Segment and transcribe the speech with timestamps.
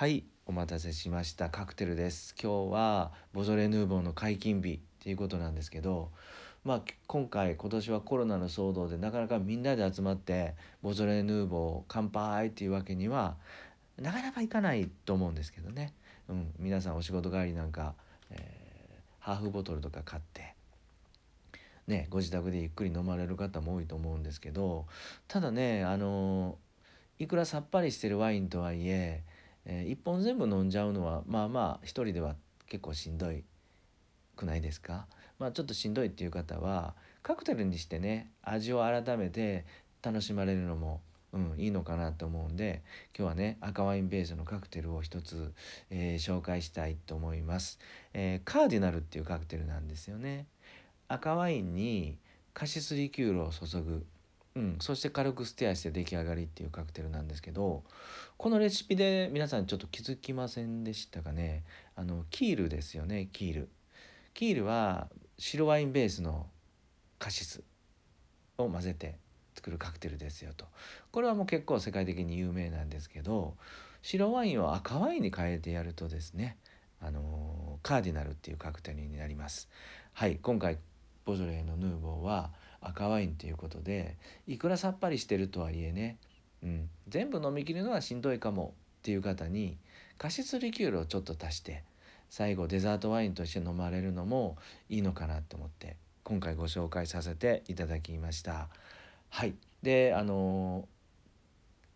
[0.00, 1.50] はいお待たせしました。
[1.50, 2.34] カクテルです。
[2.42, 6.10] 今日はボジョレ・ヌーボーの解禁日っていうことなんですけど
[6.64, 13.36] まあ今回今年はコロナの騒動でなかなかみんなで集まってボジョレ・ヌーボー乾杯っていうわけには
[13.98, 15.92] なかなかいかないと思うんですけどね、
[16.30, 17.92] うん、皆さんお仕事帰りなんか、
[18.30, 20.54] えー、ハーフボトルとか買って
[21.86, 24.86] ね、ご自宅でゆっくり飲まれる方も多いと思うんですけど
[25.28, 26.56] ただねあの
[27.18, 29.24] いくらさっぱりしてるワインとはいえ
[29.66, 33.44] えー、1本全部飲んじゃうのはまあまあ一人では結構しんどい
[34.36, 35.06] くないですか、
[35.38, 39.64] まあ、ちょっとしんどいっていう方はカクテルにしてね味を改めて
[40.02, 41.00] 楽しまれるのも、
[41.32, 42.82] うん、いいのかなと思うんで
[43.16, 45.52] 今日はね赤ワインベースのカクテルを一つ、
[45.90, 47.78] えー、紹介したいと思います、
[48.14, 50.46] えー、カーディナルっていうカクテルなんですよね。
[51.12, 52.18] 赤ワインに
[52.54, 54.06] カシスリキュールを注ぐ。
[54.56, 57.84] うん、そして軽くステアして出来上がりっていうカクテルなんですけど
[58.36, 61.62] このレシピで皆さんちょっと気づきませんでしたかね？
[61.94, 63.68] あのキールですよねキール。
[64.34, 66.46] キールは白ワインベースの
[67.18, 67.62] カシス
[68.58, 69.18] を混ぜて
[69.54, 70.66] 作るカクテルですよと。
[71.12, 73.56] これはもう結構世界的に有名なんですけど
[74.02, 76.56] 白ワインを赤ワインに変えてやるとですね
[77.00, 79.68] あのカーディナルっていうカクテルになります。
[80.12, 80.78] はい今回
[81.24, 86.16] ボジョレーのヌーボーは赤ワインということでいくらさっぱりしてるとはいえね、
[86.62, 89.76] うん、全部飲みきるのはしんどいかもっていう方に
[90.18, 91.82] カシスリキュールをちょっと足して
[92.28, 94.56] 最後デザートワインとして飲まれるのも
[94.88, 98.68] いいのかなと思って今回ご紹介させていただきました。
[99.30, 100.86] はいであの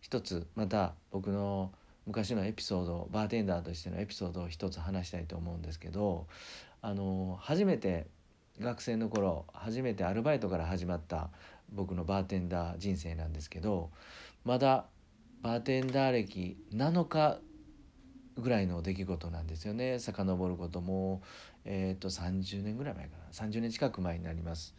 [0.00, 1.72] 一つまた僕の
[2.06, 6.26] 昔のエピソードバーテンダーとしてのエピソードを一つ話したいと思うんですけど
[6.80, 8.06] あの初めて
[8.60, 11.30] 学生の頃初めてアルバイトから始まった
[11.72, 13.90] 僕のバーテンダー人生なんですけど
[14.44, 14.86] まだ
[15.42, 17.38] バーテンダー歴7日
[18.36, 21.22] ぐらいの出来事なんですよね遡ることも、
[21.64, 24.74] えー、と30年ぐらい前かな30年近く前になります。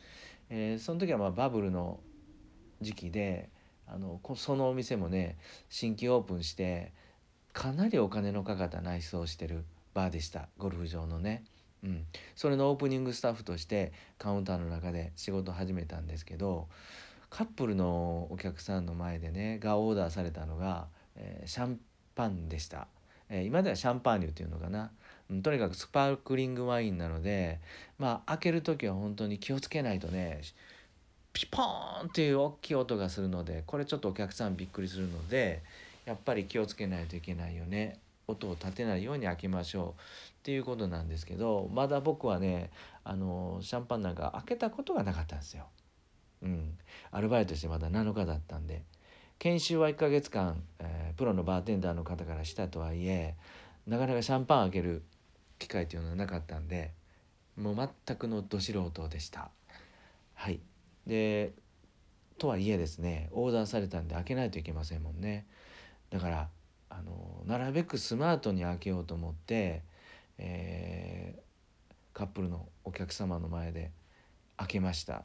[0.49, 1.99] えー、その時はまあバブルの
[2.81, 3.49] 時期で
[3.87, 5.37] あのそのお店もね
[5.69, 6.93] 新規オープンして
[7.53, 11.43] かなりお金のかかった内装をしてるバーでしたゴルフ場のね。
[11.83, 12.05] うん、
[12.35, 16.67] それのオープニングスタッフとしてカウンターの中で仕事始めたんですけど
[17.29, 21.79] カップルのお客さんの前でねがオーダーされたのが、えー、シャン
[22.15, 22.87] パンでした、
[23.29, 24.91] えー、今ではシャンパーニュっていうのかな、
[25.29, 27.59] うん、とにかくスパークリングワインなので
[27.99, 30.41] まあ開ける時は本当に気をつけないとね
[31.33, 35.63] ピポーンっていう大きい音がするのでこれちょっとお客さんびっくりするので
[36.05, 37.97] やっぱり気をつけないといけないよね。
[38.27, 42.71] 音を立てないように開けましょうっていうことなんですけどまだ僕はね
[43.03, 45.65] あのシャンパンなんか開けたことがなかったんですよ。
[46.41, 46.77] うん、
[47.11, 48.83] アルバイトしてまだ7日だったんで
[49.39, 53.35] 研修は1ヶ月間、えー、プロのバーテンダーの方からしたとはいえ
[53.87, 55.03] なかなかシャンパン開ける
[55.59, 56.91] 機会というのはなかったんで
[57.55, 59.51] もう全くのど素人でした。
[60.33, 60.59] はい
[61.07, 61.53] で
[62.37, 65.45] とはいえですねオーダーされたんで開けないといけませんもんね。
[66.09, 66.49] だから
[66.97, 69.81] あのなるべくスマートに開けようと思って、
[70.37, 73.91] えー、カップルのお客様の前で
[74.57, 75.23] 開けました。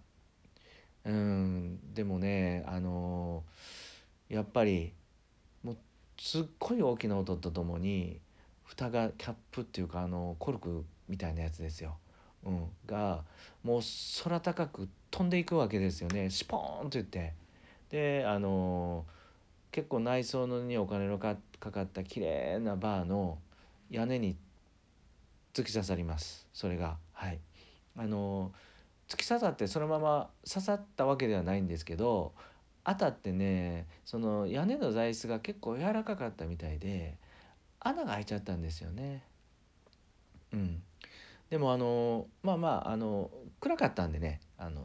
[1.05, 3.45] うんでもねあの
[4.29, 4.93] やっぱり
[5.63, 5.77] もう
[6.19, 8.21] すっごい大きな音とともに
[8.65, 11.97] 蓋がキャップっていうかあのコルクみたいなやつですよ、
[12.45, 13.25] うん、が
[13.63, 13.81] もう
[14.23, 16.31] 空高く飛んでいくわけですよね。
[16.31, 17.35] シポーンと言って。
[17.91, 19.07] であの
[19.71, 23.39] 結構内装のにお金のかかった綺麗なバーの
[23.91, 24.37] 屋根に
[25.53, 26.47] 突き刺さります。
[26.53, 26.97] それが。
[27.13, 27.41] はい。
[27.97, 28.53] あの
[29.09, 32.33] 突き刺さってそのまま刺さったわけではないんですけど
[32.85, 37.17] 当たってねその屋根の座椅子が結構柔らかかったみたいで
[37.81, 39.25] 穴が開いちゃったんですよね。
[40.53, 40.83] うん。
[41.51, 43.31] でもあのまあまああの
[43.61, 44.83] 暗かったんでねあの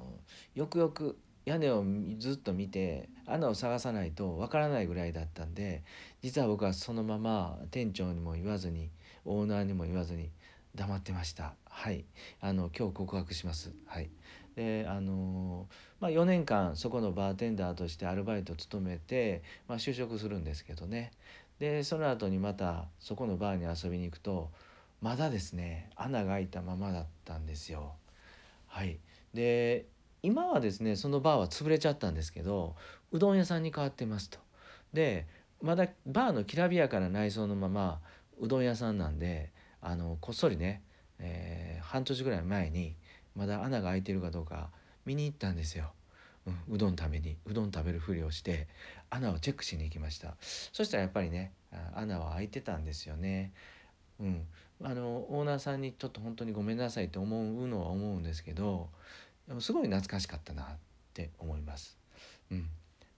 [0.55, 1.83] よくよく屋根を
[2.19, 5.83] ずっと見て穴を探さないとわからないぐらいだったんで
[6.21, 8.89] 実は僕はそのまま店長にも言わずに
[9.25, 10.29] オーナーにも言わずに
[10.75, 11.53] 黙ってました。
[11.65, 12.05] はい。
[12.41, 13.71] あの今日告白します。
[13.85, 14.09] はい。
[14.55, 15.67] であの
[15.99, 21.11] まあ4年間そこのバーテンダーとしてアルバイトを務めて、まあ、就職するんですけどね。
[21.59, 24.49] でその後にまたそこのバーに遊びに行くと
[25.01, 27.93] まだですね穴が開いたままだったんですよ。
[28.67, 28.99] はい。
[29.33, 29.85] で
[30.23, 32.75] 今はですねそのバーは潰れちゃったんですけど
[33.11, 34.39] うどん屋さんに変わってますと。
[34.93, 35.27] で
[35.61, 37.99] まだバーのきらびやかな内装のまま
[38.39, 40.81] うどん屋さんなんであのこっそりね、
[41.19, 42.95] えー、半年ぐらい前に
[43.35, 44.69] まだ穴が開いてるかどうか
[45.05, 45.91] 見に行ったんですよ。
[46.45, 48.67] うん、うどん食べにうどん食べるふりをして
[49.09, 50.35] 穴をチェックしに行きました
[50.73, 51.53] そしたらやっぱりね
[51.95, 53.51] 穴は開いてたんですよね。
[54.19, 54.45] うん、
[54.83, 58.89] あのオーナーさんにちょっと本当にごめんなさいって思うのは思うんですけど
[59.59, 60.65] すごい懐かしかったなっ
[61.13, 61.97] て思います。
[62.51, 62.67] うん、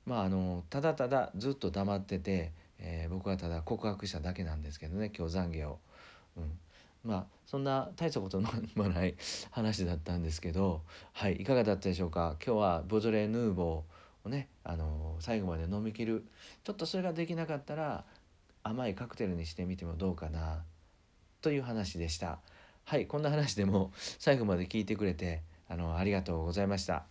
[0.06, 5.80] まああのただただずっと黙ってて、えー、僕はただ告白しただけなんですけどね今日懺悔を。
[6.38, 6.60] うん。
[7.04, 8.50] まあそんな大したことの
[8.90, 9.16] ない
[9.52, 10.82] 話だったんですけど
[11.14, 12.36] はいいかがだったでしょうか？
[12.44, 16.26] 今日はボジョレ・ヌーボーをねあの最後まで飲みきる。
[16.64, 18.06] ちょっとそれができなかったら
[18.64, 20.64] 甘いカクテルにしてみてもどうかな
[21.42, 22.40] という話でした。
[22.86, 27.06] はいこんな話でも最後まで聞いてくれてあのありがとうございました。